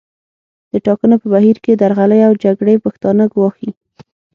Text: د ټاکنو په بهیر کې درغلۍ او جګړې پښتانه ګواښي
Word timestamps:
د 0.71 0.73
ټاکنو 0.85 1.15
په 1.21 1.27
بهیر 1.33 1.57
کې 1.63 1.79
درغلۍ 1.81 2.21
او 2.27 2.33
جګړې 2.43 2.75
پښتانه 2.85 3.23
ګواښي 3.33 3.71